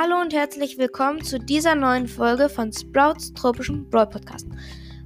Hallo 0.00 0.20
und 0.20 0.32
herzlich 0.32 0.78
willkommen 0.78 1.24
zu 1.24 1.40
dieser 1.40 1.74
neuen 1.74 2.06
Folge 2.06 2.48
von 2.48 2.72
Sprouts 2.72 3.34
tropischem 3.34 3.90
Brawl 3.90 4.06
Podcast. 4.06 4.46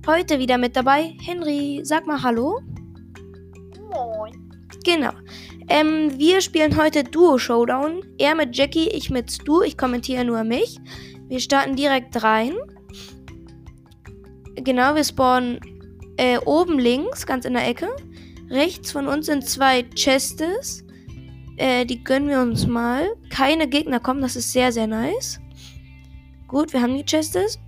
Heute 0.07 0.39
wieder 0.39 0.59
mit 0.59 0.77
dabei 0.77 1.17
Henry. 1.25 1.81
Sag 1.83 2.07
mal 2.07 2.23
Hallo. 2.23 2.61
Moin. 3.91 4.53
Genau. 4.85 5.13
Ähm, 5.71 6.13
wir 6.19 6.43
spielen 6.43 6.77
heute 6.77 7.05
Duo 7.05 7.39
Showdown. 7.39 8.03
Er 8.19 8.35
mit 8.35 8.55
Jackie, 8.55 8.91
ich 8.91 9.09
mit 9.09 9.33
Stu. 9.33 9.63
Ich 9.63 9.79
kommentiere 9.79 10.27
nur 10.27 10.45
mich. 10.45 10.79
Wir 11.27 11.41
starten 11.41 11.75
direkt 11.75 12.23
rein. 12.23 12.53
Genau, 14.57 14.95
wir 14.95 15.05
spawnen 15.05 15.59
äh, 16.19 16.37
oben 16.41 16.79
links, 16.79 17.25
ganz 17.25 17.47
in 17.47 17.55
der 17.55 17.67
Ecke. 17.67 17.89
Rechts 18.51 18.93
von 18.93 19.09
uns 19.09 19.25
sind 19.25 19.49
zwei 19.49 19.85
Chestes. 19.95 20.82
Äh, 21.57 21.85
die 21.85 22.03
gönnen 22.03 22.29
wir 22.29 22.41
uns 22.41 22.67
mal. 22.67 23.09
Keine 23.31 23.69
Gegner 23.69 24.01
kommen, 24.01 24.23
das 24.23 24.37
ist 24.37 24.53
sehr, 24.53 24.73
sehr 24.73 24.87
nice. 24.87 25.41
Gut, 26.49 26.73
wir 26.73 26.83
haben 26.83 26.97
die 26.97 27.05
Chestes. 27.05 27.59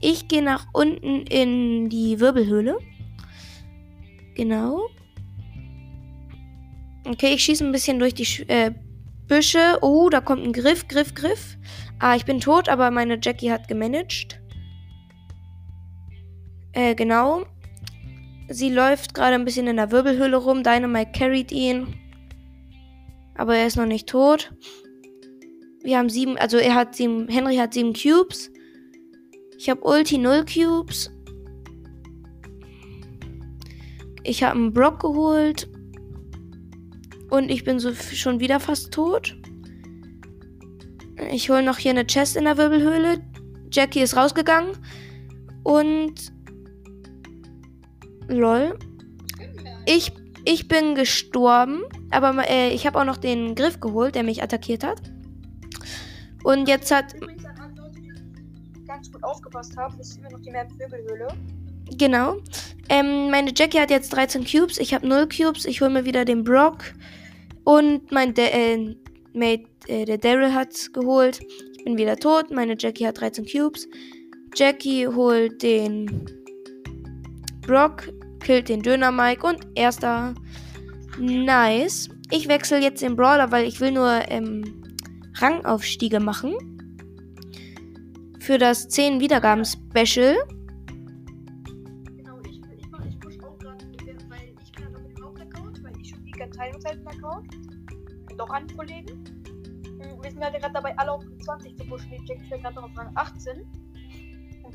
Ich 0.00 0.28
gehe 0.28 0.42
nach 0.42 0.66
unten 0.72 1.22
in 1.26 1.88
die 1.88 2.20
Wirbelhöhle. 2.20 2.78
Genau. 4.34 4.88
Okay, 7.06 7.34
ich 7.34 7.44
schieße 7.44 7.64
ein 7.64 7.72
bisschen 7.72 7.98
durch 7.98 8.14
die 8.14 8.24
Sch 8.24 8.44
äh, 8.48 8.72
Büsche. 9.26 9.78
Oh, 9.80 10.10
da 10.10 10.20
kommt 10.20 10.44
ein 10.44 10.52
Griff, 10.52 10.88
Griff, 10.88 11.14
Griff. 11.14 11.56
Ah, 11.98 12.16
ich 12.16 12.24
bin 12.24 12.40
tot, 12.40 12.68
aber 12.68 12.90
meine 12.90 13.18
Jackie 13.20 13.50
hat 13.50 13.68
gemanagt. 13.68 14.40
Äh, 16.72 16.94
genau. 16.94 17.46
Sie 18.48 18.70
läuft 18.70 19.14
gerade 19.14 19.34
ein 19.34 19.44
bisschen 19.44 19.66
in 19.66 19.76
der 19.76 19.90
Wirbelhöhle 19.90 20.36
rum. 20.36 20.62
Dynamite 20.62 21.12
carried 21.12 21.52
ihn. 21.52 21.94
Aber 23.34 23.56
er 23.56 23.66
ist 23.66 23.76
noch 23.76 23.86
nicht 23.86 24.08
tot. 24.08 24.52
Wir 25.82 25.98
haben 25.98 26.08
sieben, 26.08 26.38
also 26.38 26.56
er 26.56 26.74
hat 26.74 26.94
sieben, 26.94 27.28
Henry 27.28 27.56
hat 27.56 27.74
sieben 27.74 27.92
Cubes. 27.92 28.50
Ich 29.58 29.68
habe 29.68 29.82
Ulti 29.82 30.18
null 30.18 30.44
Cubes. 30.44 31.10
Ich 34.22 34.42
habe 34.42 34.58
einen 34.58 34.72
Brock 34.72 35.00
geholt. 35.00 35.68
Und 37.30 37.50
ich 37.50 37.64
bin 37.64 37.78
so 37.78 37.92
schon 37.94 38.40
wieder 38.40 38.60
fast 38.60 38.92
tot. 38.92 39.36
Ich 41.30 41.50
hole 41.50 41.62
noch 41.62 41.78
hier 41.78 41.90
eine 41.90 42.06
Chest 42.06 42.36
in 42.36 42.44
der 42.44 42.56
Wirbelhöhle. 42.56 43.20
Jackie 43.70 44.00
ist 44.00 44.16
rausgegangen. 44.16 44.72
Und. 45.62 46.32
Lol. 48.28 48.78
Ich, 49.86 50.12
ich 50.44 50.68
bin 50.68 50.94
gestorben. 50.94 51.82
Aber 52.10 52.48
äh, 52.48 52.70
ich 52.70 52.86
habe 52.86 53.00
auch 53.00 53.04
noch 53.04 53.16
den 53.16 53.54
Griff 53.54 53.80
geholt, 53.80 54.14
der 54.14 54.22
mich 54.22 54.42
attackiert 54.42 54.84
hat. 54.84 55.00
Und 56.42 56.68
jetzt 56.68 56.90
hat. 56.90 57.14
Ganz 58.86 59.10
gut 59.10 59.24
aufgepasst 59.24 59.76
haben, 59.76 59.98
ist 59.98 60.18
immer 60.18 60.30
noch 60.30 60.40
die 60.40 60.50
Map 60.50 60.68
Wirbelhöhle. 60.78 61.28
Genau. 61.96 62.36
Ähm, 62.88 63.30
meine 63.30 63.52
Jackie 63.54 63.80
hat 63.80 63.90
jetzt 63.90 64.10
13 64.10 64.44
Cubes. 64.44 64.78
Ich 64.78 64.94
habe 64.94 65.06
0 65.06 65.28
Cubes. 65.28 65.64
Ich 65.64 65.80
hole 65.80 65.90
mir 65.90 66.04
wieder 66.04 66.24
den 66.24 66.44
Brock. 66.44 66.84
Und 67.64 68.12
mein 68.12 68.34
De 68.34 68.46
äh, 68.46 68.96
Mate, 69.32 69.64
äh, 69.88 70.04
der 70.04 70.18
Daryl 70.18 70.54
hat's 70.54 70.92
geholt. 70.92 71.40
Ich 71.76 71.84
bin 71.84 71.96
wieder 71.96 72.16
tot. 72.16 72.50
Meine 72.50 72.76
Jackie 72.78 73.06
hat 73.06 73.20
13 73.20 73.46
Cubes. 73.46 73.88
Jackie 74.54 75.08
holt 75.08 75.62
den 75.62 76.26
Brock, 77.62 78.08
killt 78.44 78.68
den 78.68 78.82
Döner 78.82 79.10
Mike 79.10 79.44
und 79.44 79.66
erster. 79.74 80.34
Nice. 81.18 82.08
Ich 82.30 82.46
wechsle 82.48 82.78
jetzt 82.80 83.02
den 83.02 83.16
Brawler, 83.16 83.50
weil 83.50 83.66
ich 83.66 83.80
will 83.80 83.90
nur 83.90 84.20
ähm, 84.28 84.82
Rangaufstiege 85.36 86.20
machen. 86.20 86.52
Für 88.40 88.58
das 88.58 88.88
10 88.88 89.20
Wiedergaben 89.20 89.64
Special. 89.64 90.36
Genau, 92.16 92.38
ich, 92.44 92.60
ich, 92.76 92.90
mach, 92.90 93.04
ich 93.06 93.18
push 93.18 93.38
gerade, 93.38 93.84
weil 94.28 94.54
ich 94.62 94.72
bin 94.72 94.84
ja 94.84 94.90
noch 94.90 95.00
dem 95.00 95.24
Hauptaccount, 95.24 95.82
weil 95.82 95.92
ich 96.00 96.08
spiele 96.10 96.38
keinen 96.38 96.52
Teilungshelden-Account. 96.52 97.56
Und 98.30 98.40
auch 98.40 98.50
an 98.50 98.66
Kollegen. 98.76 99.24
Hm, 99.86 100.22
Wir 100.22 100.30
sind 100.30 100.40
gerade 100.40 100.72
dabei, 100.74 100.96
alle 100.98 101.12
auf 101.12 101.24
20 101.44 101.76
zu 101.78 101.84
pushen. 101.86 102.10
Die 102.10 102.24
Jackie 102.26 102.46
fährt 102.48 102.62
gerade 102.62 102.74
noch 102.76 102.84
auf 102.84 102.96
Rang 102.96 103.10
18. 103.14 103.64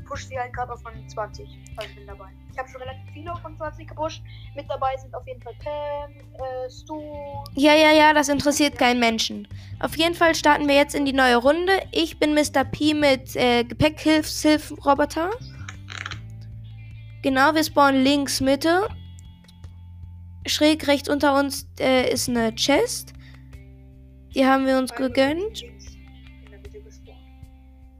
Und 0.10 0.16
pusht 0.16 0.30
sie 0.30 0.40
halt 0.40 0.54
gerade 0.54 0.74
auf 0.74 0.86
Rang 0.86 1.08
20. 1.08 1.48
Also 1.78 1.90
ich 1.90 1.96
bin 1.96 2.08
dabei. 2.08 2.30
Ich 2.52 2.58
habe 2.58 2.68
schon 2.70 2.82
relativ 2.82 3.14
viele 3.14 3.32
auf 3.32 3.44
Rang 3.44 3.56
20 3.58 3.88
gepusht. 3.88 4.22
Mit 4.56 4.70
dabei 4.70 4.96
sind 4.98 5.14
auf 5.14 5.26
jeden 5.28 5.42
Fall 5.42 5.54
Pam, 5.64 6.12
äh, 6.12 6.70
Stu. 6.70 7.02
Ja, 7.56 7.74
ja, 7.74 7.92
ja, 7.92 8.14
das 8.14 8.30
interessiert 8.30 8.78
keinen 8.78 9.00
Menschen. 9.00 9.48
Auf 9.80 9.96
jeden 9.98 10.16
Fall 10.16 10.36
starten 10.36 10.68
wir 10.68 10.76
jetzt 10.76 10.96
in 10.96 11.06
die 11.06 11.14
neue 11.14 11.38
Runde. 11.38 11.74
Ich 11.92 12.20
bin 12.20 12.34
Mr. 12.34 12.64
P 12.64 12.94
mit 12.94 13.36
äh, 13.36 13.64
Gepäckhilfshilfroboter. 13.64 15.30
Genau, 17.22 17.54
wir 17.54 17.64
spawnen 17.64 18.04
links 18.04 18.42
Mitte. 18.42 18.88
Schräg 20.46 20.88
rechts 20.88 21.10
unter 21.10 21.38
uns 21.38 21.68
äh, 21.80 22.12
ist 22.12 22.30
eine 22.30 22.56
Chest. 22.56 23.14
Die 24.34 24.46
haben 24.46 24.66
wir 24.66 24.78
uns 24.78 24.94
gegönnt. 24.94 25.64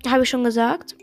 Habe 0.08 0.24
ich 0.24 0.30
schon 0.30 0.44
gesagt. 0.44 0.96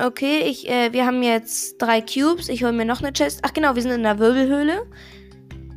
Okay, 0.00 0.40
ich, 0.48 0.68
äh, 0.68 0.92
wir 0.92 1.06
haben 1.06 1.22
jetzt 1.22 1.80
drei 1.80 2.00
Cubes. 2.00 2.48
Ich 2.48 2.64
hole 2.64 2.72
mir 2.72 2.84
noch 2.84 3.00
eine 3.00 3.12
Chest. 3.12 3.40
Ach 3.42 3.52
genau, 3.52 3.76
wir 3.76 3.82
sind 3.82 3.92
in 3.92 4.02
der 4.02 4.18
Wirbelhöhle. 4.18 4.86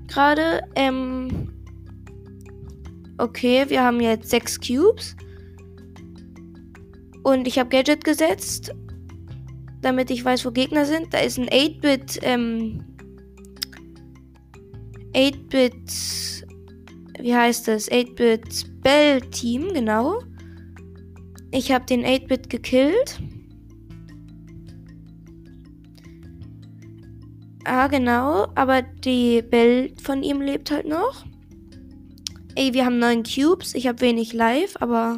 Gerade. 0.08 0.64
Ähm. 0.76 1.54
Okay, 3.20 3.66
wir 3.68 3.84
haben 3.84 4.00
jetzt 4.00 4.30
sechs 4.30 4.60
Cubes. 4.60 5.16
Und 7.24 7.48
ich 7.48 7.60
habe 7.60 7.70
Gadget 7.70 8.04
gesetzt. 8.04 8.74
Damit 9.82 10.10
ich 10.10 10.26
weiß, 10.26 10.46
wo 10.46 10.52
Gegner 10.52 10.86
sind. 10.86 11.14
Da 11.14 11.20
ist 11.20 11.38
ein 11.38 11.50
8-Bit. 11.50 12.20
Ähm. 12.24 12.84
8-Bit. 15.14 16.46
Wie 17.20 17.36
heißt 17.36 17.68
das? 17.68 17.92
8-Bit 17.92 18.82
Bell 18.82 19.22
Team, 19.22 19.74
genau. 19.74 20.22
Ich 21.52 21.72
habe 21.72 21.86
den 21.86 22.04
8-Bit 22.04 22.50
gekillt. 22.50 23.20
Ah, 27.68 27.88
genau. 27.88 28.48
Aber 28.56 28.82
die 28.82 29.42
Bell 29.42 29.94
von 30.02 30.24
ihm 30.24 30.40
lebt 30.40 30.72
halt 30.72 30.88
noch. 30.88 31.26
Ey, 32.56 32.74
wir 32.74 32.86
haben 32.86 32.98
neun 32.98 33.24
Cubes. 33.24 33.76
Ich 33.76 33.88
habe 33.88 34.00
wenig 34.00 34.32
Life, 34.32 34.82
aber. 34.82 35.18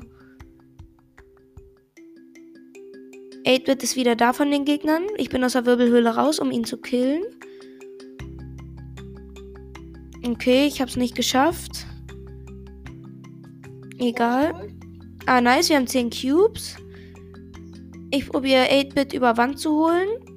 8-Bit 3.46 3.84
ist 3.84 3.96
wieder 3.96 4.16
da 4.16 4.34
von 4.34 4.50
den 4.50 4.66
Gegnern. 4.66 5.04
Ich 5.18 5.30
bin 5.30 5.44
aus 5.44 5.54
der 5.54 5.68
Wirbelhöhle 5.68 6.16
raus, 6.16 6.40
um 6.40 6.50
ihn 6.50 6.64
zu 6.64 6.78
killen. 6.78 7.22
Okay, 10.26 10.66
ich 10.66 10.82
habe 10.82 10.90
es 10.90 10.98
nicht 10.98 11.16
geschafft. 11.16 11.86
Egal. 14.00 14.70
Ah, 15.28 15.40
nice, 15.40 15.70
wir 15.70 15.76
haben 15.76 15.86
10 15.86 16.10
Cubes. 16.10 16.78
Ich 18.10 18.28
probiere 18.28 18.66
8-Bit 18.72 19.14
über 19.14 19.38
Wand 19.38 19.60
zu 19.60 19.70
holen. 19.70 20.29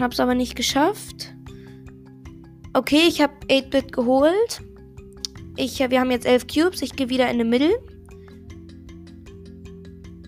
Hab's 0.00 0.20
aber 0.20 0.34
nicht 0.34 0.56
geschafft. 0.56 1.34
Okay, 2.72 3.04
ich 3.08 3.20
habe 3.20 3.32
8-Bit 3.48 3.92
geholt. 3.92 4.60
Ich, 5.56 5.78
wir 5.78 6.00
haben 6.00 6.10
jetzt 6.10 6.26
11 6.26 6.46
Cubes. 6.46 6.82
Ich 6.82 6.92
gehe 6.94 7.08
wieder 7.08 7.30
in 7.30 7.38
den 7.38 7.48
Mittel. 7.48 7.72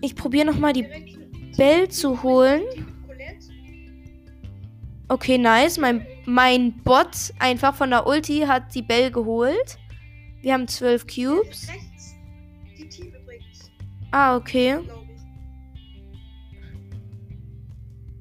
Ich 0.01 0.15
probiere 0.15 0.47
nochmal 0.47 0.73
die 0.73 0.87
Bell 1.57 1.89
zu 1.89 2.23
holen. 2.23 2.63
Okay, 5.09 5.37
nice. 5.37 5.77
Mein, 5.77 6.05
mein 6.25 6.73
Bot 6.83 7.33
einfach 7.39 7.75
von 7.75 7.89
der 7.89 8.07
Ulti 8.07 8.41
hat 8.47 8.73
die 8.73 8.81
Bell 8.81 9.11
geholt. 9.11 9.77
Wir 10.41 10.53
haben 10.53 10.67
12 10.67 11.05
Cubes. 11.05 11.67
Die 12.77 13.13
Ah, 14.11 14.35
okay. 14.35 14.79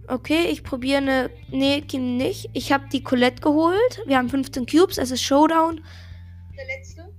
Okay, 0.08 0.46
ich 0.50 0.64
probiere 0.64 0.98
eine. 0.98 1.30
Nee, 1.50 1.84
nicht. 1.92 2.48
Ich 2.54 2.72
habe 2.72 2.88
die 2.90 3.02
Colette 3.02 3.42
geholt. 3.42 4.02
Wir 4.06 4.16
haben 4.16 4.30
15 4.30 4.64
Cubes. 4.66 4.96
Es 4.96 5.10
ist 5.10 5.22
Showdown. 5.22 5.82
Der 6.56 6.64
letzte. 6.76 7.14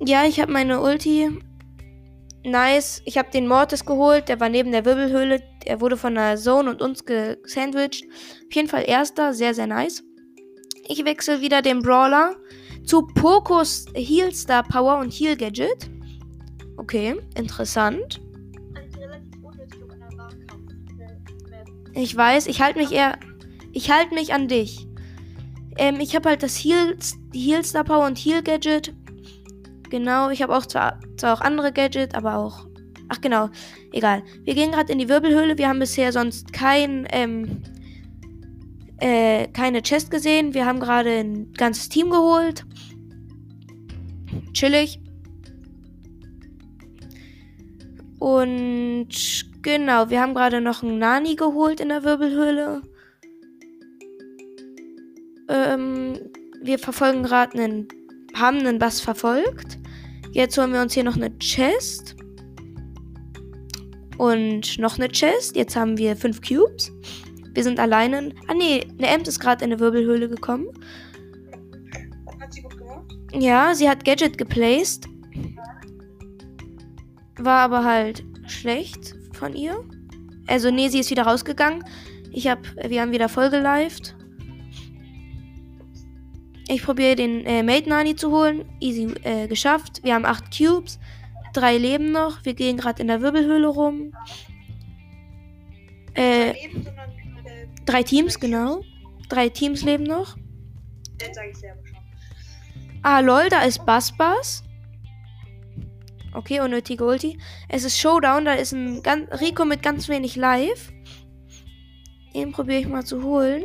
Ja, 0.00 0.24
ich 0.24 0.40
habe 0.40 0.52
meine 0.52 0.80
Ulti. 0.80 1.30
Nice. 2.44 3.00
Ich 3.04 3.16
habe 3.16 3.30
den 3.30 3.46
Mortis 3.46 3.84
geholt. 3.84 4.28
Der 4.28 4.40
war 4.40 4.48
neben 4.48 4.72
der 4.72 4.84
Wirbelhöhle. 4.84 5.40
Er 5.64 5.80
wurde 5.80 5.96
von 5.96 6.16
der 6.16 6.36
Zone 6.36 6.70
und 6.70 6.82
uns 6.82 7.04
gesandwiched. 7.04 8.04
Auf 8.04 8.54
jeden 8.54 8.68
Fall 8.68 8.84
erster. 8.86 9.32
Sehr, 9.32 9.54
sehr 9.54 9.68
nice. 9.68 10.02
Ich 10.88 11.04
wechsle 11.04 11.40
wieder 11.40 11.62
den 11.62 11.80
Brawler 11.80 12.34
zu 12.84 13.06
Pokos 13.06 13.86
Heal 13.94 14.32
Star 14.32 14.64
Power 14.64 14.98
und 14.98 15.12
Heal 15.12 15.36
Gadget. 15.36 15.90
Okay, 16.76 17.16
interessant. 17.36 18.20
Ich 21.96 22.14
weiß, 22.14 22.46
ich 22.46 22.60
halte 22.60 22.78
mich 22.78 22.92
eher. 22.92 23.18
Ich 23.72 23.90
halte 23.90 24.14
mich 24.14 24.34
an 24.34 24.48
dich. 24.48 24.86
Ähm, 25.78 25.98
ich 25.98 26.14
habe 26.14 26.28
halt 26.28 26.42
das 26.42 26.56
Heal, 26.56 26.96
Heal 27.32 27.64
Star 27.64 27.84
Power 27.84 28.06
und 28.06 28.18
Heal 28.18 28.42
Gadget. 28.42 28.92
Genau, 29.88 30.28
ich 30.30 30.42
habe 30.42 30.54
auch 30.54 30.66
zwar, 30.66 31.00
zwar 31.16 31.34
auch 31.34 31.40
andere 31.40 31.72
Gadgets, 31.72 32.14
aber 32.14 32.36
auch. 32.36 32.66
Ach 33.08 33.20
genau, 33.20 33.48
egal. 33.92 34.22
Wir 34.44 34.54
gehen 34.54 34.72
gerade 34.72 34.92
in 34.92 34.98
die 34.98 35.08
Wirbelhöhle. 35.08 35.56
Wir 35.56 35.68
haben 35.68 35.78
bisher 35.78 36.12
sonst 36.12 36.52
kein, 36.52 37.06
ähm, 37.10 37.62
äh, 38.98 39.46
keine 39.48 39.80
Chest 39.80 40.10
gesehen. 40.10 40.52
Wir 40.52 40.66
haben 40.66 40.80
gerade 40.80 41.20
ein 41.20 41.52
ganzes 41.54 41.88
Team 41.88 42.10
geholt. 42.10 42.66
Chillig. 44.52 45.00
Und 48.18 49.08
genau, 49.62 50.10
wir 50.10 50.20
haben 50.20 50.34
gerade 50.34 50.60
noch 50.60 50.82
einen 50.82 50.98
Nani 50.98 51.36
geholt 51.36 51.80
in 51.80 51.88
der 51.88 52.04
Wirbelhöhle. 52.04 52.82
Ähm, 55.48 56.18
wir 56.62 56.78
verfolgen 56.78 57.22
gerade 57.22 57.58
einen, 57.58 57.88
haben 58.34 58.58
einen 58.58 58.78
Bass 58.78 59.00
verfolgt. 59.00 59.78
Jetzt 60.32 60.58
holen 60.58 60.72
wir 60.72 60.82
uns 60.82 60.94
hier 60.94 61.04
noch 61.04 61.16
eine 61.16 61.36
Chest. 61.38 62.16
Und 64.18 64.78
noch 64.78 64.98
eine 64.98 65.08
Chest. 65.08 65.56
Jetzt 65.56 65.76
haben 65.76 65.98
wir 65.98 66.16
fünf 66.16 66.40
Cubes. 66.40 66.92
Wir 67.52 67.62
sind 67.62 67.78
alleine. 67.78 68.32
Ah 68.48 68.54
nee, 68.54 68.86
eine 68.98 69.08
Emt 69.08 69.28
ist 69.28 69.40
gerade 69.40 69.64
in 69.64 69.72
eine 69.72 69.80
Wirbelhöhle 69.80 70.28
gekommen. 70.28 70.68
Hat 72.40 72.52
sie 72.52 72.62
gut 72.62 72.76
gemacht? 72.76 73.14
Ja, 73.32 73.74
sie 73.74 73.88
hat 73.88 74.04
Gadget 74.04 74.36
geplaced. 74.36 75.06
War 77.38 77.60
aber 77.60 77.84
halt 77.84 78.24
schlecht 78.46 79.15
von 79.36 79.54
ihr. 79.54 79.84
Also 80.46 80.70
nee, 80.70 80.88
sie 80.88 81.00
ist 81.00 81.10
wieder 81.10 81.24
rausgegangen. 81.24 81.84
Ich 82.32 82.48
hab, 82.48 82.58
wir 82.76 83.00
haben 83.00 83.12
wieder 83.12 83.28
voll 83.28 83.50
gelived. 83.50 84.14
Ich 86.68 86.82
probiere 86.82 87.14
den 87.14 87.44
äh, 87.46 87.62
Mate 87.62 87.88
Nani 87.88 88.16
zu 88.16 88.30
holen. 88.30 88.64
Easy 88.80 89.12
äh, 89.22 89.46
geschafft. 89.46 90.02
Wir 90.02 90.14
haben 90.14 90.24
8 90.24 90.56
Cubes. 90.56 90.98
Drei 91.52 91.78
leben 91.78 92.12
noch. 92.12 92.44
Wir 92.44 92.54
gehen 92.54 92.76
gerade 92.76 93.00
in 93.00 93.08
der 93.08 93.22
Wirbelhöhle 93.22 93.68
rum. 93.68 94.12
Äh, 96.14 96.52
Leben, 96.52 96.82
sondern 96.82 97.10
äh, 97.44 97.66
drei 97.84 98.02
Teams, 98.02 98.40
genau. 98.40 98.82
Drei 99.28 99.48
Teams 99.48 99.82
leben 99.82 100.04
noch. 100.04 100.36
Jetzt 101.20 101.34
sage 101.34 101.50
ich 101.50 101.56
selber 101.56 101.86
schon. 101.86 101.96
Ah, 103.02 103.20
lol, 103.20 103.48
da 103.48 103.62
ist 103.62 103.84
Bass 103.86 104.16
Bass. 104.16 104.64
Okay, 106.36 106.60
unnötige 106.60 107.02
Ulti. 107.02 107.38
Es 107.66 107.82
ist 107.84 107.98
Showdown, 107.98 108.44
da 108.44 108.52
ist 108.52 108.72
ein 108.72 109.02
ganz, 109.02 109.40
Rico 109.40 109.64
mit 109.64 109.82
ganz 109.82 110.06
wenig 110.10 110.36
Live. 110.36 110.92
Den 112.34 112.52
probiere 112.52 112.80
ich 112.80 112.86
mal 112.86 113.06
zu 113.06 113.22
holen. 113.22 113.64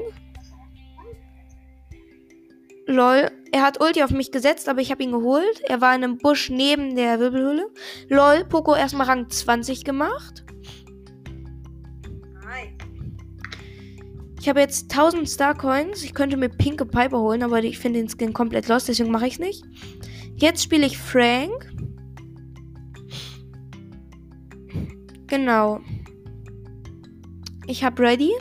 Lol, 2.88 3.30
er 3.52 3.62
hat 3.62 3.82
Ulti 3.82 4.04
auf 4.04 4.12
mich 4.12 4.32
gesetzt, 4.32 4.70
aber 4.70 4.80
ich 4.80 4.90
habe 4.90 5.04
ihn 5.04 5.12
geholt. 5.12 5.62
Er 5.68 5.82
war 5.82 5.94
in 5.94 6.06
einem 6.06 6.18
Busch 6.18 6.50
neben 6.50 6.96
der 6.96 7.20
Wirbelhöhle. 7.20 7.68
Lol, 8.08 8.46
Poco 8.46 8.74
erstmal 8.74 9.08
Rang 9.08 9.30
20 9.30 9.84
gemacht. 9.84 10.46
Ich 14.40 14.48
habe 14.48 14.62
jetzt 14.62 14.90
1000 14.92 15.30
Star 15.30 15.58
Coins. 15.58 16.04
Ich 16.04 16.14
könnte 16.14 16.38
mir 16.38 16.48
Pinke 16.48 16.86
Piper 16.86 17.20
holen, 17.20 17.44
aber 17.44 17.62
ich 17.62 17.78
finde 17.80 18.00
den 18.00 18.10
Skin 18.10 18.32
komplett 18.32 18.70
lost, 18.70 18.88
deswegen 18.88 19.12
mache 19.12 19.28
ich 19.28 19.34
es 19.34 19.40
nicht. 19.40 19.66
Jetzt 20.36 20.64
spiele 20.64 20.86
ich 20.86 20.98
Frank. 20.98 21.70
Genau. 25.32 25.80
Ich 27.66 27.86
habe 27.86 28.04
ready. 28.04 28.32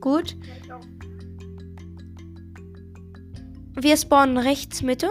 Gut. 0.00 0.36
Wir 3.74 3.96
spawnen 3.96 4.38
rechts 4.38 4.82
Mitte. 4.82 5.10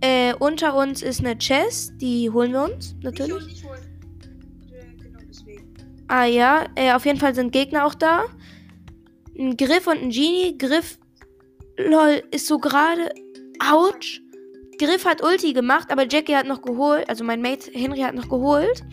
Äh, 0.00 0.32
unter 0.38 0.74
uns 0.76 1.02
ist 1.02 1.20
eine 1.20 1.36
Chest. 1.36 1.92
Die 2.00 2.30
holen 2.30 2.52
wir 2.52 2.64
uns, 2.64 2.94
Nicht 2.94 3.04
natürlich. 3.04 3.32
holen, 3.34 3.46
nicht 3.46 3.64
holen. 3.64 4.96
Genau 4.98 5.18
deswegen. 5.28 5.74
Ah 6.08 6.24
ja, 6.24 6.66
äh, 6.74 6.92
auf 6.94 7.04
jeden 7.04 7.20
Fall 7.20 7.34
sind 7.34 7.52
Gegner 7.52 7.84
auch 7.84 7.94
da. 7.94 8.24
Ein 9.38 9.58
Griff 9.58 9.86
und 9.86 9.98
ein 9.98 10.08
Genie. 10.08 10.56
Griff, 10.56 10.98
lol, 11.76 12.22
ist 12.30 12.46
so 12.46 12.56
gerade. 12.56 13.10
Autsch. 13.58 14.23
Griff 14.76 15.04
hat 15.04 15.22
Ulti 15.22 15.52
gemacht, 15.52 15.90
aber 15.90 16.06
Jackie 16.08 16.34
hat 16.34 16.46
noch 16.46 16.62
geholt. 16.62 17.08
Also 17.08 17.24
mein 17.24 17.42
Mate 17.42 17.70
Henry 17.72 18.00
hat 18.00 18.14
noch 18.14 18.28
geholt. 18.28 18.84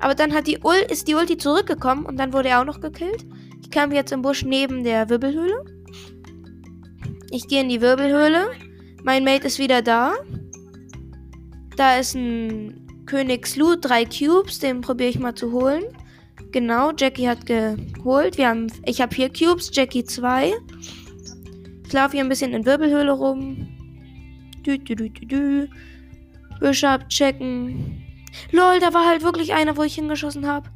Aber 0.00 0.14
dann 0.14 0.32
hat 0.32 0.46
die 0.46 0.58
Ul 0.62 0.76
ist 0.88 1.08
die 1.08 1.14
Ulti 1.14 1.36
zurückgekommen 1.36 2.06
und 2.06 2.18
dann 2.18 2.32
wurde 2.32 2.48
er 2.50 2.60
auch 2.60 2.64
noch 2.64 2.80
gekillt. 2.80 3.26
Ich 3.62 3.70
kam 3.70 3.92
jetzt 3.92 4.12
im 4.12 4.22
Busch 4.22 4.44
neben 4.44 4.84
der 4.84 5.08
Wirbelhöhle. 5.08 5.64
Ich 7.30 7.48
gehe 7.48 7.60
in 7.60 7.68
die 7.68 7.80
Wirbelhöhle. 7.80 8.50
Mein 9.02 9.24
Mate 9.24 9.46
ist 9.46 9.58
wieder 9.58 9.82
da. 9.82 10.14
Da 11.76 11.98
ist 11.98 12.14
ein 12.14 12.86
Königs 13.06 13.56
Loot, 13.56 13.84
drei 13.84 14.04
Cubes, 14.04 14.58
den 14.58 14.80
probiere 14.80 15.10
ich 15.10 15.18
mal 15.18 15.34
zu 15.34 15.52
holen. 15.52 15.84
Genau, 16.52 16.92
Jackie 16.96 17.28
hat 17.28 17.46
geholt. 17.46 18.38
Wir 18.38 18.48
haben, 18.48 18.72
ich 18.86 19.00
habe 19.00 19.14
vier 19.14 19.28
Cubes, 19.28 19.70
Jackie 19.72 20.04
zwei. 20.04 20.54
Ich 21.86 21.92
laufe 21.92 22.12
hier 22.12 22.22
ein 22.22 22.28
bisschen 22.28 22.52
in 22.52 22.64
Wirbelhöhle 22.64 23.12
rum. 23.12 23.77
Dü, 24.64 24.86
dü, 24.86 24.96
dü, 24.96 25.14
dü, 25.14 25.28
dü. 25.28 25.68
Büsche 26.60 26.88
abchecken. 26.88 28.02
Lol, 28.52 28.80
da 28.80 28.92
war 28.92 29.06
halt 29.06 29.22
wirklich 29.22 29.54
einer, 29.54 29.76
wo 29.76 29.82
ich 29.82 29.94
hingeschossen 29.94 30.46
habe. 30.46 30.68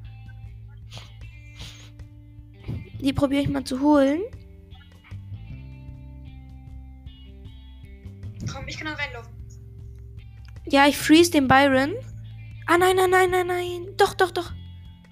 Die 3.00 3.12
probiere 3.12 3.42
ich 3.42 3.48
mal 3.48 3.64
zu 3.64 3.80
holen. 3.80 4.20
Komm, 8.52 8.68
ich 8.68 8.78
kann 8.78 8.86
da 8.86 8.94
reinlaufen. 8.94 9.32
Ja, 10.66 10.86
ich 10.86 10.96
freeze 10.96 11.32
den 11.32 11.48
Byron. 11.48 11.94
Ah, 12.66 12.78
nein, 12.78 12.96
nein, 12.96 13.10
nein, 13.10 13.30
nein, 13.30 13.46
nein. 13.46 13.86
Doch, 13.96 14.14
doch, 14.14 14.30
doch. 14.30 14.52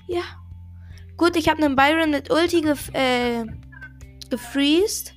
Ja. 0.06 0.22
Gut, 1.16 1.36
ich 1.36 1.48
habe 1.48 1.62
einen 1.62 1.76
Byron 1.76 2.10
mit 2.10 2.30
Ulti 2.30 2.62
gef 2.62 2.90
äh, 2.94 3.44
gefreezed 4.30 5.14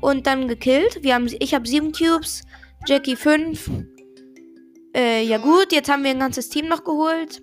und 0.00 0.26
dann 0.26 0.48
gekillt. 0.48 1.02
Wir 1.02 1.14
haben, 1.14 1.28
ich 1.38 1.54
habe 1.54 1.66
sieben 1.66 1.92
Cubes, 1.92 2.42
Jackie 2.86 3.16
fünf. 3.16 3.70
Äh, 4.94 5.24
ja 5.24 5.38
gut, 5.38 5.72
jetzt 5.72 5.90
haben 5.90 6.04
wir 6.04 6.10
ein 6.10 6.18
ganzes 6.18 6.48
Team 6.48 6.68
noch 6.68 6.84
geholt. 6.84 7.40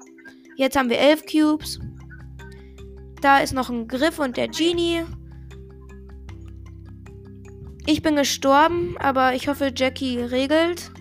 Jetzt 0.56 0.77
haben 0.77 0.89
wir 0.89 1.00
elf 1.00 1.24
Cubes. 1.25 1.80
Da 3.21 3.39
ist 3.39 3.53
noch 3.53 3.69
ein 3.69 3.88
Griff 3.88 4.19
und 4.19 4.38
der 4.38 4.47
Genie. 4.47 5.03
Ich 7.86 8.01
bin 8.01 8.15
gestorben, 8.15 8.95
aber 8.99 9.33
ich 9.33 9.47
hoffe, 9.47 9.71
Jackie 9.75 10.19
regelt. 10.19 10.92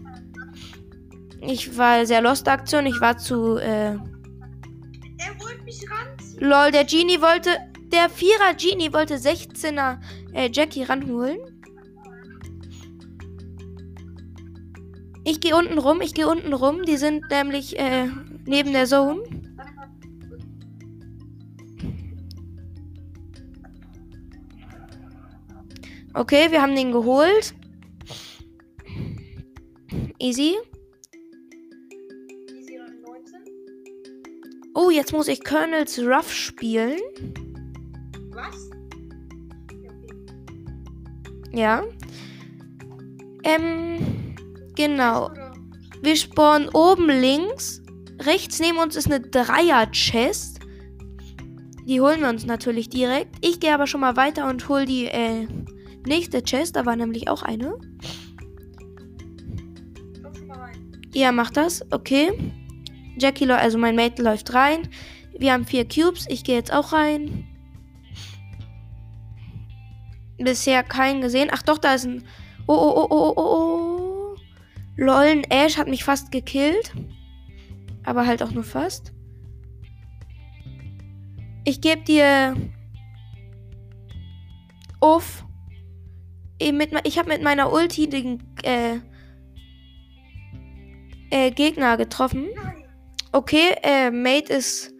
Ich 1.40 1.76
war 1.76 2.06
sehr 2.06 2.22
lost 2.22 2.48
Aktion. 2.48 2.86
Ich 2.86 3.00
war 3.00 3.18
zu. 3.18 3.56
Äh, 3.58 3.90
Er 3.90 3.98
wollte 5.38 5.62
mich 5.64 5.84
ranziehen. 5.90 6.40
lol, 6.48 6.70
der 6.72 6.84
Genie 6.84 7.20
wollte. 7.20 7.50
Der 7.92 8.08
Vierer 8.10 8.54
Genie 8.54 8.92
wollte 8.92 9.14
16er 9.16 9.98
äh, 10.34 10.50
Jackie 10.52 10.82
ranholen. 10.82 11.38
Ich 15.30 15.40
gehe 15.40 15.54
unten 15.54 15.76
rum. 15.76 16.00
Ich 16.00 16.14
gehe 16.14 16.26
unten 16.26 16.54
rum. 16.54 16.84
Die 16.86 16.96
sind 16.96 17.28
nämlich 17.30 17.78
äh, 17.78 18.08
neben 18.46 18.72
der 18.72 18.86
Zone. 18.86 19.22
Okay, 26.14 26.50
wir 26.50 26.62
haben 26.62 26.74
den 26.74 26.92
geholt. 26.92 27.54
Easy. 30.18 30.56
Easy 32.56 32.78
19. 33.04 33.40
Oh, 34.72 34.88
jetzt 34.88 35.12
muss 35.12 35.28
ich 35.28 35.44
Colonels 35.44 35.98
Ruff 35.98 36.32
spielen. 36.32 36.98
Was? 38.30 38.70
Ja. 41.52 41.84
Ähm, 43.44 44.27
genau. 44.78 45.30
Wir 46.00 46.16
spawnen 46.16 46.70
oben 46.70 47.08
links. 47.08 47.82
Rechts 48.20 48.60
neben 48.60 48.78
uns 48.78 48.96
ist 48.96 49.06
eine 49.06 49.20
Dreier-Chest. 49.20 50.60
Die 51.86 52.00
holen 52.00 52.20
wir 52.20 52.28
uns 52.28 52.46
natürlich 52.46 52.88
direkt. 52.88 53.44
Ich 53.44 53.60
gehe 53.60 53.74
aber 53.74 53.86
schon 53.86 54.00
mal 54.00 54.16
weiter 54.16 54.48
und 54.48 54.68
hole 54.68 54.86
die 54.86 55.06
äh, 55.06 55.46
nächste 56.06 56.42
Chest. 56.42 56.76
Da 56.76 56.86
war 56.86 56.96
nämlich 56.96 57.28
auch 57.28 57.42
eine. 57.42 57.76
Komm 60.22 60.34
schon 60.34 60.46
mal 60.46 60.58
rein. 60.58 61.02
Ja, 61.12 61.32
macht 61.32 61.56
das. 61.56 61.84
Okay. 61.90 62.32
Jackie, 63.18 63.50
also 63.50 63.78
mein 63.78 63.96
Mate 63.96 64.22
läuft 64.22 64.54
rein. 64.54 64.88
Wir 65.36 65.52
haben 65.52 65.64
vier 65.64 65.86
Cubes. 65.86 66.26
Ich 66.28 66.44
gehe 66.44 66.56
jetzt 66.56 66.72
auch 66.72 66.92
rein. 66.92 67.46
Bisher 70.38 70.84
keinen 70.84 71.20
gesehen. 71.20 71.48
Ach 71.50 71.62
doch, 71.62 71.78
da 71.78 71.94
ist 71.94 72.04
ein. 72.04 72.22
Oh, 72.66 72.74
oh, 72.74 72.94
oh, 72.96 73.06
oh, 73.10 73.32
oh, 73.36 73.42
oh. 73.46 73.77
Lol, 74.98 75.42
Ash 75.48 75.78
hat 75.78 75.86
mich 75.86 76.02
fast 76.02 76.32
gekillt. 76.32 76.92
Aber 78.04 78.26
halt 78.26 78.42
auch 78.42 78.50
nur 78.50 78.64
fast. 78.64 79.12
Ich 81.64 81.80
gebe 81.80 82.02
dir. 82.02 82.56
Uff. 85.00 85.44
Ich 86.58 87.18
habe 87.18 87.28
mit 87.28 87.42
meiner 87.42 87.72
Ulti 87.72 88.08
den, 88.08 88.42
äh, 88.64 88.96
äh, 91.30 91.52
Gegner 91.52 91.96
getroffen. 91.96 92.48
Okay, 93.30 93.76
äh, 93.82 94.10
Mate 94.10 94.52
ist 94.52 94.92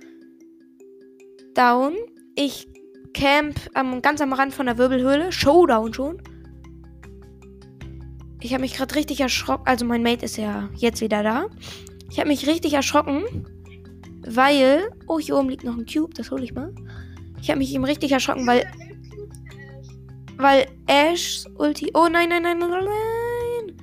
down. 1.54 1.94
Ich 2.36 2.68
camp 3.14 3.58
am, 3.74 4.00
ganz 4.00 4.20
am 4.20 4.32
Rand 4.32 4.54
von 4.54 4.66
der 4.66 4.78
Wirbelhöhle. 4.78 5.32
Showdown 5.32 5.92
schon. 5.92 6.22
Ich 8.40 8.52
habe 8.52 8.62
mich 8.62 8.74
gerade 8.74 8.94
richtig 8.94 9.20
erschrocken. 9.20 9.66
Also 9.66 9.84
mein 9.84 10.02
Mate 10.02 10.24
ist 10.24 10.36
ja 10.36 10.68
jetzt 10.76 11.00
wieder 11.00 11.22
da. 11.22 11.46
Ich 12.10 12.18
habe 12.18 12.28
mich 12.28 12.46
richtig 12.46 12.74
erschrocken, 12.74 13.46
weil... 14.26 14.90
Oh, 15.06 15.18
hier 15.18 15.36
oben 15.36 15.48
liegt 15.48 15.64
noch 15.64 15.76
ein 15.76 15.86
Cube. 15.86 16.14
Das 16.14 16.30
hole 16.30 16.44
ich 16.44 16.54
mal. 16.54 16.74
Ich 17.40 17.50
habe 17.50 17.58
mich 17.58 17.72
ihm 17.72 17.84
richtig 17.84 18.12
erschrocken, 18.12 18.46
weil... 18.46 18.70
Weil 20.36 20.66
Ash 20.86 21.44
Ulti... 21.56 21.90
Oh 21.94 22.08
nein, 22.10 22.28
nein, 22.28 22.42
nein, 22.42 22.58
nein, 22.58 22.70
nein. 22.70 23.76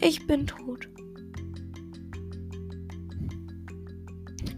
Ich 0.00 0.26
bin 0.26 0.46
tot. 0.46 0.88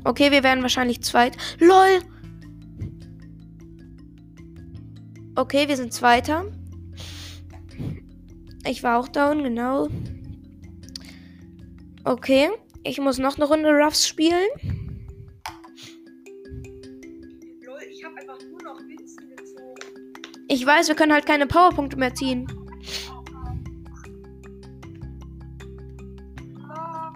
Okay, 0.05 0.31
wir 0.31 0.43
werden 0.43 0.63
wahrscheinlich 0.63 1.03
zweit. 1.03 1.37
LOL! 1.61 2.01
Okay, 5.37 5.69
wir 5.69 5.77
sind 5.77 5.93
Zweiter. 5.93 6.45
Ich 8.67 8.83
war 8.83 8.99
auch 8.99 9.09
down, 9.09 9.43
genau. 9.43 9.89
Okay, 12.05 12.51
ich 12.83 12.99
muss 12.99 13.19
noch 13.19 13.37
eine 13.37 13.45
Runde 13.47 13.71
Ruffs 13.71 14.07
spielen. 14.07 14.49
Ich 17.91 18.05
habe 18.05 18.17
einfach 18.17 18.39
nur 18.51 18.63
noch 18.63 18.79
Winston 18.81 19.31
gezogen. 19.37 20.13
Ich 20.49 20.67
weiß, 20.67 20.89
wir 20.89 20.95
können 20.95 21.13
halt 21.13 21.25
keine 21.25 21.47
Powerpunkte 21.47 21.97
mehr 21.97 22.15
ziehen. 22.15 22.47
Ah. 26.69 27.13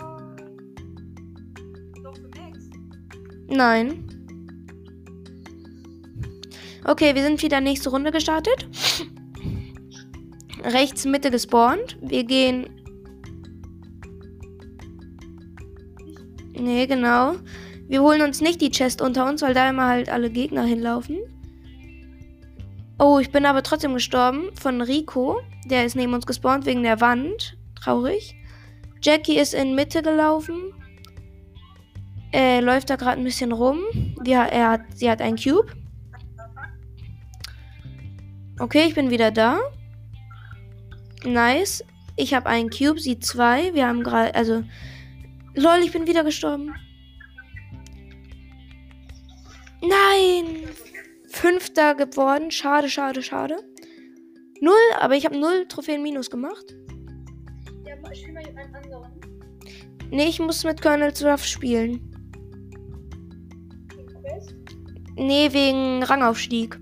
Nein. 3.49 4.05
Okay, 6.85 7.14
wir 7.14 7.23
sind 7.23 7.43
wieder 7.43 7.61
nächste 7.61 7.90
Runde 7.90 8.11
gestartet. 8.11 8.67
Rechts 10.64 11.04
Mitte 11.04 11.30
gespawnt. 11.30 11.96
Wir 12.00 12.24
gehen. 12.24 12.68
Nee, 16.54 16.86
genau. 16.86 17.34
Wir 17.88 18.02
holen 18.02 18.22
uns 18.22 18.40
nicht 18.40 18.60
die 18.60 18.70
Chest 18.70 19.00
unter 19.00 19.28
uns, 19.28 19.42
weil 19.42 19.54
da 19.54 19.68
immer 19.70 19.86
halt 19.86 20.08
alle 20.08 20.30
Gegner 20.30 20.64
hinlaufen. 20.64 21.18
Oh, 22.98 23.18
ich 23.20 23.30
bin 23.30 23.46
aber 23.46 23.62
trotzdem 23.62 23.94
gestorben 23.94 24.50
von 24.60 24.82
Rico. 24.82 25.40
Der 25.66 25.84
ist 25.84 25.94
neben 25.94 26.14
uns 26.14 26.26
gespawnt 26.26 26.66
wegen 26.66 26.82
der 26.82 27.00
Wand. 27.00 27.56
Traurig. 27.76 28.34
Jackie 29.00 29.38
ist 29.38 29.54
in 29.54 29.74
Mitte 29.74 30.02
gelaufen. 30.02 30.72
Er 32.32 32.60
läuft 32.60 32.90
da 32.90 32.96
gerade 32.96 33.20
ein 33.20 33.24
bisschen 33.24 33.52
rum. 33.52 33.78
Ja, 34.24 34.44
er 34.44 34.70
hat, 34.70 34.80
sie 34.94 35.10
hat 35.10 35.22
einen 35.22 35.36
Cube. 35.36 35.72
Okay, 38.58 38.84
ich 38.88 38.94
bin 38.94 39.10
wieder 39.10 39.30
da. 39.30 39.60
Nice. 41.25 41.84
Ich 42.16 42.34
habe 42.34 42.46
einen 42.46 42.70
Cube, 42.70 42.98
sie 43.00 43.18
zwei. 43.18 43.75
Wir 43.75 43.87
haben 43.87 44.02
gerade, 44.02 44.34
also. 44.34 44.64
Lol, 45.54 45.78
ich 45.84 45.92
bin 45.92 46.06
wieder 46.06 46.25
gestorben. 46.25 46.75
Nein! 49.80 50.68
Fünfter 51.30 51.94
geworden. 51.94 52.50
Schade, 52.50 52.88
schade, 52.88 53.22
schade. 53.22 53.56
Null, 54.60 54.75
aber 54.98 55.14
ich 55.14 55.25
habe 55.25 55.38
null 55.38 55.66
Trophäen 55.68 56.02
minus 56.02 56.30
gemacht. 56.30 56.75
Ja, 57.87 57.94
ma- 58.02 58.12
spiel 58.14 58.32
mal 58.32 58.42
einen 58.44 58.75
anderen. 58.75 59.12
Nee, 60.10 60.26
ich 60.28 60.40
muss 60.40 60.64
mit 60.64 60.82
Colonel's 60.82 61.25
Ruff 61.25 61.44
spielen. 61.44 62.00
Nee, 65.16 65.52
wegen 65.52 66.02
Rangaufstieg. 66.02 66.78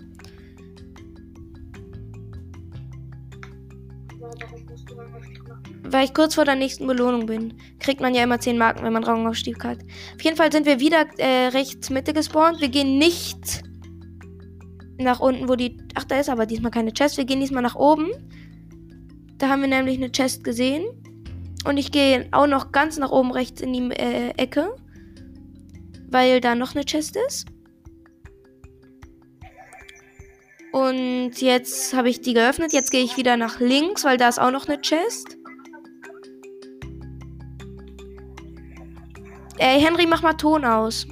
Weil 5.88 6.04
ich 6.04 6.14
kurz 6.14 6.34
vor 6.34 6.44
der 6.44 6.54
nächsten 6.54 6.86
Belohnung 6.86 7.26
bin. 7.26 7.54
Kriegt 7.78 8.00
man 8.00 8.14
ja 8.14 8.22
immer 8.22 8.40
10 8.40 8.58
Marken, 8.58 8.84
wenn 8.84 8.92
man 8.92 9.04
Rangaufstieg 9.04 9.62
hat. 9.64 9.78
Auf 10.14 10.22
jeden 10.22 10.36
Fall 10.36 10.50
sind 10.50 10.66
wir 10.66 10.80
wieder 10.80 11.06
äh, 11.18 11.48
rechts 11.48 11.90
Mitte 11.90 12.12
gespawnt. 12.12 12.60
Wir 12.60 12.68
gehen 12.68 12.98
nicht 12.98 13.62
nach 14.98 15.20
unten, 15.20 15.48
wo 15.48 15.54
die. 15.54 15.76
Ach, 15.94 16.04
da 16.04 16.18
ist 16.18 16.28
aber 16.28 16.46
diesmal 16.46 16.70
keine 16.70 16.92
Chest. 16.92 17.16
Wir 17.16 17.24
gehen 17.24 17.40
diesmal 17.40 17.62
nach 17.62 17.76
oben. 17.76 18.10
Da 19.38 19.48
haben 19.48 19.60
wir 19.60 19.68
nämlich 19.68 19.96
eine 19.96 20.10
Chest 20.10 20.44
gesehen. 20.44 20.84
Und 21.64 21.76
ich 21.76 21.92
gehe 21.92 22.28
auch 22.32 22.46
noch 22.46 22.72
ganz 22.72 22.96
nach 22.98 23.10
oben 23.10 23.32
rechts 23.32 23.60
in 23.60 23.72
die 23.72 23.90
äh, 23.94 24.30
Ecke. 24.36 24.74
Weil 26.08 26.40
da 26.40 26.54
noch 26.54 26.74
eine 26.74 26.84
Chest 26.84 27.16
ist. 27.26 27.46
Und 30.72 31.40
jetzt 31.40 31.94
habe 31.94 32.10
ich 32.10 32.20
die 32.20 32.34
geöffnet. 32.34 32.72
Jetzt 32.72 32.90
gehe 32.90 33.02
ich 33.02 33.16
wieder 33.16 33.36
nach 33.36 33.60
links, 33.60 34.04
weil 34.04 34.16
da 34.18 34.28
ist 34.28 34.38
auch 34.38 34.50
noch 34.50 34.68
eine 34.68 34.80
Chest. 34.80 35.35
Ey, 39.58 39.80
Henry, 39.80 40.06
mach 40.06 40.22
mal 40.22 40.34
Ton 40.34 40.64
aus. 40.64 41.06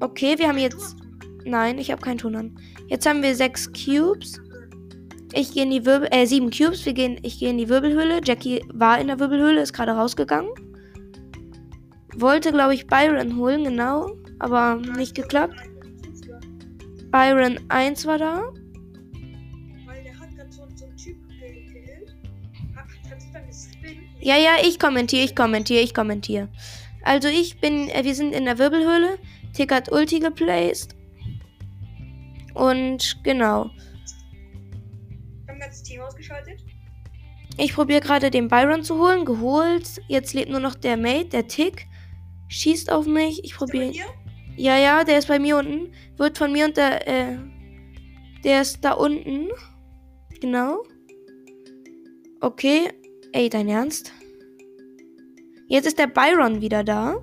Okay, 0.00 0.38
wir 0.38 0.48
haben 0.48 0.58
jetzt. 0.58 0.96
Nein, 1.44 1.78
ich 1.78 1.90
habe 1.90 2.00
keinen 2.00 2.18
Ton 2.18 2.36
an. 2.36 2.58
Jetzt 2.88 3.06
haben 3.06 3.22
wir 3.22 3.34
sechs 3.34 3.70
Cubes. 3.72 4.40
Ich 5.32 5.52
gehe 5.52 5.64
in 5.64 5.70
die 5.70 5.84
Wirbel. 5.84 6.08
Äh, 6.12 6.26
sieben 6.26 6.50
Cubes. 6.50 6.86
Wir 6.86 6.92
gehen, 6.92 7.18
ich 7.22 7.40
gehe 7.40 7.50
in 7.50 7.58
die 7.58 7.68
Wirbelhöhle. 7.68 8.20
Jackie 8.24 8.64
war 8.72 9.00
in 9.00 9.08
der 9.08 9.18
Wirbelhöhle, 9.18 9.60
ist 9.60 9.72
gerade 9.72 9.92
rausgegangen. 9.92 10.50
Wollte, 12.16 12.52
glaube 12.52 12.74
ich, 12.74 12.86
Byron 12.86 13.36
holen, 13.36 13.64
genau. 13.64 14.12
Aber 14.38 14.76
nicht 14.76 15.16
geklappt. 15.16 15.56
Byron 17.10 17.58
1 17.68 18.06
war 18.06 18.18
da. 18.18 18.42
Ja, 24.20 24.36
ja, 24.36 24.52
ich 24.62 24.78
kommentiere, 24.78 25.24
ich 25.24 25.36
kommentiere, 25.36 25.82
ich 25.82 25.92
kommentiere. 25.92 26.48
Also 27.04 27.28
ich 27.28 27.60
bin, 27.60 27.88
äh, 27.90 28.02
wir 28.02 28.14
sind 28.14 28.34
in 28.34 28.46
der 28.46 28.58
Wirbelhöhle. 28.58 29.18
Tick 29.52 29.70
hat 29.72 29.92
Ulti 29.92 30.18
geplaced. 30.18 30.96
Und 32.54 33.20
genau. 33.22 33.70
Haben 35.48 35.60
wir 35.60 35.66
das 35.66 35.82
Team 35.82 36.00
ausgeschaltet? 36.00 36.64
Ich 37.56 37.74
probiere 37.74 38.00
gerade 38.00 38.30
den 38.30 38.48
Byron 38.48 38.82
zu 38.82 38.98
holen. 38.98 39.24
Geholt. 39.24 40.00
Jetzt 40.08 40.34
lebt 40.34 40.50
nur 40.50 40.60
noch 40.60 40.74
der 40.74 40.96
Mate, 40.96 41.26
der 41.26 41.46
Tick. 41.46 41.86
Schießt 42.48 42.90
auf 42.90 43.06
mich. 43.06 43.44
Ich 43.44 43.54
probiere. 43.54 43.92
Ja, 44.56 44.78
ja, 44.78 45.04
der 45.04 45.18
ist 45.18 45.28
bei 45.28 45.38
mir 45.38 45.58
unten. 45.58 45.92
Wird 46.16 46.38
von 46.38 46.52
mir 46.52 46.64
und 46.64 46.76
der, 46.76 47.06
äh, 47.06 47.36
der 48.44 48.62
ist 48.62 48.84
da 48.84 48.92
unten. 48.92 49.48
Genau. 50.40 50.82
Okay. 52.40 52.88
Ey, 53.32 53.48
dein 53.48 53.68
Ernst? 53.68 54.12
Jetzt 55.66 55.86
ist 55.86 55.98
der 55.98 56.06
Byron 56.06 56.60
wieder 56.60 56.84
da. 56.84 57.16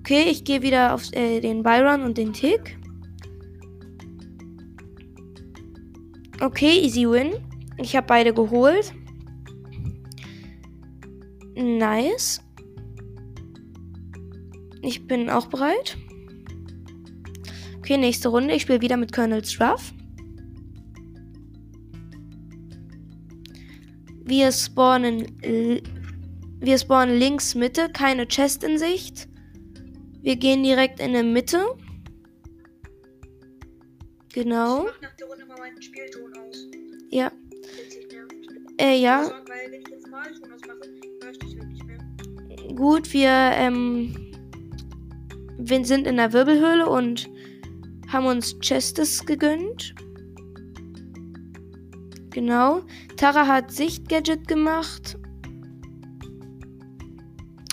Okay, 0.00 0.24
ich 0.30 0.44
gehe 0.44 0.62
wieder 0.62 0.94
auf 0.94 1.12
äh, 1.12 1.40
den 1.40 1.62
Byron 1.62 2.02
und 2.02 2.16
den 2.16 2.32
Tick. 2.32 2.78
Okay, 6.40 6.78
easy 6.80 7.08
win. 7.08 7.34
Ich 7.78 7.96
habe 7.96 8.06
beide 8.06 8.32
geholt. 8.32 8.94
Nice. 11.56 12.40
Ich 14.82 15.06
bin 15.06 15.28
auch 15.28 15.46
bereit. 15.46 15.96
Okay, 17.78 17.96
nächste 17.96 18.28
Runde. 18.28 18.54
Ich 18.54 18.62
spiele 18.62 18.80
wieder 18.80 18.96
mit 18.96 19.12
Colonel 19.12 19.44
Struff. 19.44 19.92
Wir 24.26 24.50
spawnen, 24.50 25.38
wir 25.40 26.78
spawnen 26.78 27.16
links 27.16 27.54
Mitte, 27.54 27.88
keine 27.88 28.26
Chest 28.26 28.64
in 28.64 28.76
Sicht. 28.76 29.28
Wir 30.20 30.34
gehen 30.34 30.64
direkt 30.64 30.98
in 30.98 31.12
der 31.12 31.22
Mitte. 31.22 31.60
Genau. 34.32 34.80
Ich 34.80 34.86
mach 34.86 35.00
nach 35.02 35.16
der 35.16 35.26
Runde 35.28 35.46
mal 35.46 35.58
meinen 35.58 35.80
Spielton 35.80 36.32
aus. 36.36 36.66
Ja. 37.10 37.30
Äh, 38.78 39.00
ja. 39.00 39.20
Also, 39.20 39.32
weil 39.46 39.70
wenn 39.70 39.80
ich 39.80 39.88
jetzt 39.88 40.08
mal 40.08 40.24
Ton 40.24 40.52
ausmache, 40.52 40.80
höre 41.22 41.30
ich 41.30 41.38
dich 41.38 41.56
wirklich 41.56 41.84
mehr. 41.84 42.74
Gut, 42.74 43.12
wir, 43.12 43.30
ähm, 43.30 44.34
wir 45.56 45.84
sind 45.84 46.08
in 46.08 46.16
der 46.16 46.32
Wirbelhöhle 46.32 46.88
und 46.88 47.30
haben 48.08 48.26
uns 48.26 48.58
Chestes 48.58 49.24
gegönnt. 49.24 49.94
Genau. 52.36 52.82
Tara 53.16 53.46
hat 53.46 53.72
Sichtgadget 53.72 54.46
gemacht. 54.46 55.16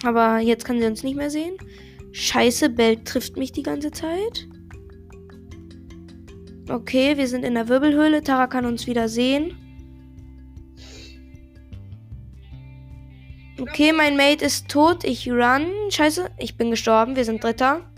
Aber 0.05 0.39
jetzt 0.39 0.63
kann 0.63 0.79
sie 0.79 0.85
uns 0.85 1.03
nicht 1.03 1.17
mehr 1.17 1.29
sehen. 1.29 1.57
Scheiße, 2.13 2.69
Belt 2.69 3.03
trifft 3.03 3.35
mich 3.35 3.51
die 3.51 3.61
ganze 3.61 3.91
Zeit. 3.91 4.47
Okay, 6.69 7.17
wir 7.17 7.27
sind 7.27 7.43
in 7.43 7.55
der 7.55 7.67
Wirbelhöhle. 7.67 8.23
Tara 8.23 8.47
kann 8.47 8.65
uns 8.65 8.87
wieder 8.87 9.09
sehen. 9.09 9.53
Okay, 13.59 13.91
mein 13.91 14.15
Mate 14.15 14.45
ist 14.45 14.69
tot. 14.69 15.03
Ich 15.03 15.29
run. 15.29 15.65
Scheiße, 15.89 16.29
ich 16.37 16.55
bin 16.55 16.71
gestorben. 16.71 17.17
Wir 17.17 17.25
sind 17.25 17.43
Dritter. 17.43 17.92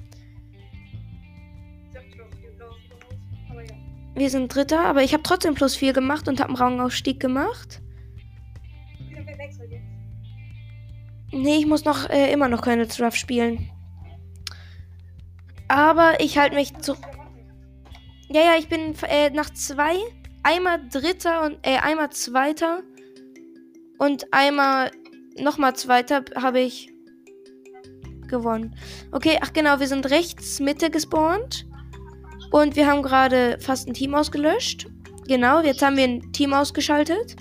Wir 4.16 4.30
sind 4.30 4.54
Dritter, 4.54 4.80
aber 4.80 5.04
ich 5.04 5.12
habe 5.14 5.24
trotzdem 5.24 5.56
plus 5.56 5.76
4 5.76 5.92
gemacht 5.92 6.30
und 6.30 6.40
habe 6.40 6.50
einen 6.50 6.58
Rangaufstieg 6.58 7.20
gemacht. 7.20 7.82
Nee, 11.32 11.58
ich 11.58 11.66
muss 11.66 11.84
noch 11.84 12.10
äh, 12.10 12.32
immer 12.32 12.48
noch 12.48 12.62
keine 12.62 12.88
Rough 13.00 13.18
spielen. 13.18 13.70
Aber 15.68 16.22
ich 16.22 16.38
halte 16.38 16.56
mich 16.56 16.78
zu. 16.78 16.96
Ja, 18.30 18.42
ja, 18.42 18.56
ich 18.58 18.70
bin 18.70 18.96
äh, 19.10 19.32
nach 19.32 19.50
zwei, 19.50 19.98
einmal 20.44 20.80
Dritter 20.90 21.46
und 21.46 21.58
äh, 21.64 21.78
einmal 21.80 22.10
Zweiter 22.12 22.84
und 23.98 24.34
einmal 24.34 24.92
nochmal 25.38 25.76
Zweiter 25.76 26.24
habe 26.42 26.62
ich 26.62 26.90
gewonnen. 28.30 28.76
Okay, 29.12 29.40
ach 29.42 29.52
genau, 29.52 29.82
wir 29.82 29.88
sind 29.88 30.10
rechts 30.10 30.62
Mitte 30.62 30.90
gespawnt 30.90 31.66
und 32.56 32.78
wir 32.78 32.88
haben 32.88 33.04
gerade 33.04 33.58
fast 33.60 33.86
ein 33.86 33.94
Team 33.94 34.16
ausgelöscht. 34.16 34.88
Genau, 35.28 35.62
jetzt 35.62 35.82
haben 35.82 35.98
wir 35.98 36.06
ein 36.06 36.32
Team 36.32 36.54
ausgeschaltet. 36.54 37.36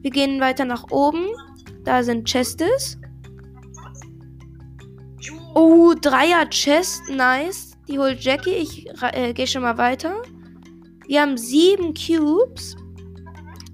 Wir 0.00 0.10
gehen 0.10 0.40
weiter 0.40 0.64
nach 0.64 0.90
oben. 0.90 1.26
Da 1.84 2.02
sind 2.02 2.28
Chestes. 2.28 2.98
Ju, 5.20 5.36
Oh, 5.54 5.94
Dreier 5.94 6.50
Chest, 6.50 7.00
nice. 7.08 7.76
Die 7.86 7.96
holt 8.00 8.24
Jackie. 8.24 8.50
Ich 8.50 8.86
äh, 9.12 9.32
gehe 9.34 9.46
schon 9.46 9.62
mal 9.62 9.78
weiter. 9.78 10.20
Wir 11.06 11.20
haben 11.22 11.38
sieben 11.38 11.94
Cubes. 11.94 12.74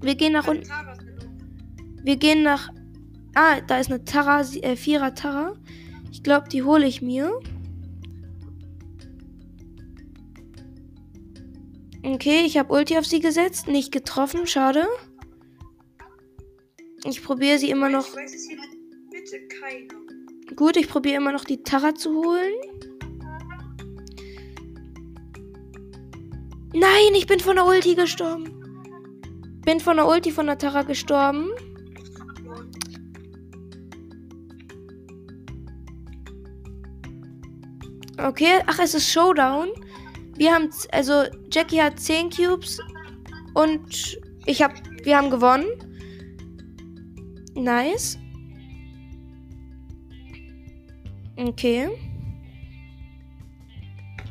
Wir 0.01 0.13
gehen 0.13 0.33
nach 0.33 0.47
unten. 0.47 0.69
Wir 2.03 2.17
gehen 2.17 2.43
nach. 2.43 2.69
Ah, 3.33 3.61
da 3.65 3.79
ist 3.79 3.89
eine 3.89 4.05
Tara, 4.05 4.41
äh, 4.41 4.75
Vierer 4.75 5.15
Tara. 5.15 5.53
Ich 6.11 6.21
glaube, 6.21 6.49
die 6.49 6.61
hole 6.61 6.85
ich 6.85 7.01
mir. 7.01 7.31
Okay, 12.13 12.45
ich 12.45 12.57
habe 12.57 12.73
Ulti 12.73 12.97
auf 12.97 13.05
sie 13.05 13.19
gesetzt. 13.19 13.67
Nicht 13.67 13.91
getroffen, 13.91 14.47
schade. 14.47 14.87
Ich 17.03 17.21
probiere 17.21 17.59
sie 17.59 17.69
immer 17.69 17.89
noch. 17.89 18.07
Gut, 20.55 20.77
ich 20.77 20.87
probiere 20.87 21.17
immer 21.17 21.33
noch 21.33 21.43
die 21.43 21.63
Tara 21.63 21.93
zu 21.95 22.13
holen. 22.23 22.53
Nein, 26.73 27.13
ich 27.13 27.27
bin 27.27 27.41
von 27.41 27.57
der 27.57 27.65
Ulti 27.65 27.95
gestorben. 27.95 28.53
Bin 29.65 29.81
von 29.81 29.97
der 29.97 30.07
Ulti 30.07 30.31
von 30.31 30.45
der 30.45 30.57
Tara 30.57 30.83
gestorben. 30.83 31.49
Okay, 38.17 38.61
ach, 38.65 38.79
es 38.79 38.93
ist 38.93 39.11
Showdown. 39.11 39.67
Wir 40.37 40.53
haben, 40.53 40.69
also 40.91 41.23
Jackie 41.51 41.81
hat 41.81 41.99
10 41.99 42.29
Cubes 42.29 42.79
und 43.53 44.19
ich 44.45 44.61
habe, 44.61 44.75
wir 45.03 45.17
haben 45.17 45.29
gewonnen. 45.29 45.67
Nice. 47.55 48.19
Okay, 51.37 51.89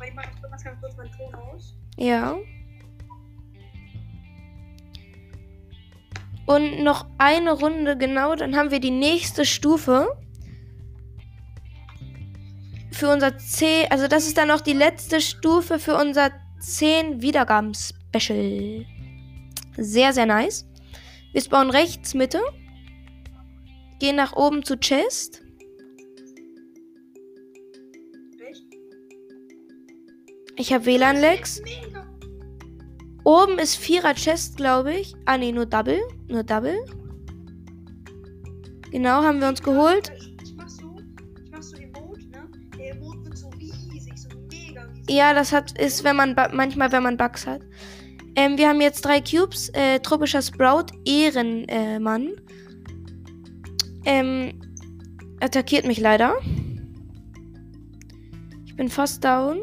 ich 0.07 0.13
mach 0.15 0.23
ganz, 0.41 0.63
ganz 0.63 0.79
kurz 0.79 0.97
meinen 0.97 1.11
Ton 1.11 1.35
aus. 1.35 1.75
ja. 1.97 2.37
Und 6.45 6.81
noch 6.81 7.05
eine 7.17 7.51
Runde 7.51 7.97
genau, 7.97 8.35
dann 8.35 8.55
haben 8.55 8.71
wir 8.71 8.79
die 8.79 8.91
nächste 8.91 9.43
Stufe. 9.45 10.07
Für 12.97 13.13
unser 13.13 13.37
C, 13.37 13.85
also 13.91 14.07
das 14.07 14.25
ist 14.25 14.39
dann 14.39 14.47
noch 14.47 14.61
die 14.61 14.73
letzte 14.73 15.21
Stufe 15.21 15.77
für 15.77 15.95
unser 15.95 16.31
10 16.59 17.21
Wiedergaben-Special. 17.21 18.87
Sehr, 19.77 20.13
sehr 20.13 20.25
nice. 20.25 20.67
Wir 21.31 21.41
spawnen 21.41 21.69
rechts 21.69 22.15
Mitte. 22.15 22.41
Gehen 23.99 24.15
nach 24.15 24.35
oben 24.35 24.63
zu 24.63 24.79
Chest. 24.79 25.43
Ich 30.55 30.73
habe 30.73 30.87
WLAN-Lags. 30.87 31.61
Mega. 31.61 32.03
Oben 33.23 33.59
ist 33.59 33.75
Vierer 33.75 34.15
Chest, 34.15 34.57
glaube 34.57 34.95
ich. 34.95 35.13
Ah, 35.25 35.37
nee, 35.37 35.51
nur 35.51 35.67
Double. 35.67 35.99
Nur 36.29 36.41
Double. 36.41 36.83
Genau, 38.89 39.21
haben 39.21 39.39
wir 39.39 39.49
uns 39.49 39.61
geholt. 39.61 40.11
Ja, 45.17 45.33
das 45.33 45.51
hat 45.51 45.75
ist, 45.79 46.03
wenn 46.03 46.15
man 46.15 46.35
manchmal, 46.53 46.91
wenn 46.91 47.01
man 47.01 47.17
Bugs 47.17 47.47
hat. 47.47 47.63
Ähm, 48.35 48.55
wir 48.59 48.69
haben 48.69 48.79
jetzt 48.81 49.03
drei 49.03 49.19
Cubes. 49.19 49.69
Äh, 49.69 49.99
tropischer 49.99 50.43
Sprout, 50.43 50.85
Ehrenmann. 51.05 52.27
Äh, 54.03 54.19
ähm, 54.19 54.61
attackiert 55.39 55.87
mich 55.87 55.99
leider. 55.99 56.35
Ich 58.67 58.75
bin 58.75 58.89
fast 58.89 59.23
down. 59.23 59.59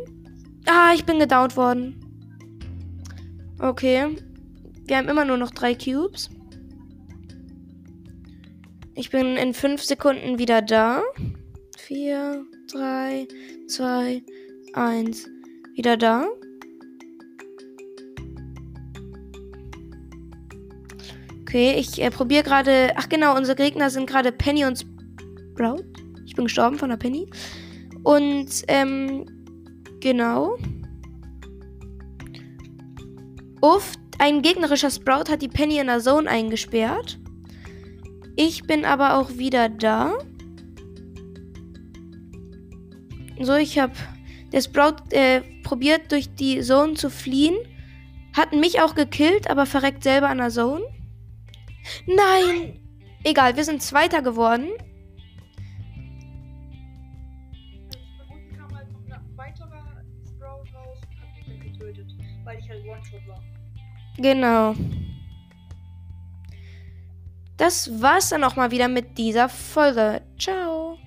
Ah, 0.67 0.91
ich 0.93 1.05
bin 1.05 1.21
gedownt 1.21 1.57
worden. 1.57 2.01
Okay. 3.61 4.09
Wir 4.87 4.97
haben 4.97 5.09
immer 5.09 5.25
nur 5.25 5.37
noch 5.37 5.53
drei 5.53 5.77
Cubes. 5.77 6.31
Ich 8.97 9.11
bin 9.11 9.37
in 9.37 9.55
fünf 9.55 9.85
Sekunden 9.85 10.41
wieder 10.41 10.63
da. 10.63 11.01
Vier, 11.79 12.45
drei, 12.73 13.29
zwei, 13.69 14.21
eins. 14.73 15.29
Wieder 15.75 15.97
da. 15.97 16.27
Okay, 21.43 21.75
ich 21.79 22.03
äh, 22.03 22.11
probiere 22.11 22.43
gerade. 22.43 22.93
Ach 22.97 23.09
genau, 23.09 23.37
unsere 23.37 23.57
Gegner 23.57 23.91
sind 23.91 24.09
gerade 24.09 24.33
Penny 24.33 24.65
und 24.65 24.85
Sprout. 25.53 25.85
Ich 26.27 26.35
bin 26.35 26.47
gestorben 26.47 26.79
von 26.79 26.91
der 26.91 26.97
Penny. 26.97 27.29
Und 28.03 28.49
ähm, 28.69 29.25
genau. 30.01 30.57
Uff, 33.61 33.95
ein 34.19 34.43
gegnerischer 34.43 34.91
Sprout 34.91 35.31
hat 35.31 35.43
die 35.43 35.49
Penny 35.49 35.79
in 35.79 35.87
der 35.87 36.01
Zone 36.01 36.29
eingesperrt. 36.29 37.19
Ich 38.37 38.65
bin 38.65 38.85
aber 38.85 39.19
auch 39.19 39.31
wieder 39.37 39.69
da. 39.69 40.13
So, 43.41 43.55
ich 43.55 43.79
habe 43.79 43.93
der 44.53 44.61
Sprout 44.61 44.97
äh, 45.11 45.43
probiert 45.65 46.13
durch 46.13 46.33
die 46.35 46.61
Zone 46.61 46.95
zu 46.95 47.11
fliehen. 47.11 47.57
Hat 48.37 48.53
mich 48.53 48.81
auch 48.81 48.95
gekillt, 48.95 49.51
aber 49.51 49.67
verreckt 49.67 50.05
selber 50.05 50.29
an 50.29 50.39
der 50.39 50.51
Zone. 50.51 50.85
Nein! 52.07 52.81
Egal, 53.25 53.57
wir 53.57 53.65
sind 53.65 53.83
Zweiter 53.83 54.23
geworden. 54.23 54.69
Genau. 64.17 64.75
Das 67.57 68.01
war's 68.01 68.29
dann 68.29 68.45
auch 68.45 68.57
mal 68.57 68.71
wieder 68.71 68.89
mit 68.89 69.17
dieser 69.19 69.49
Folge. 69.49 70.23
Ciao. 70.39 70.99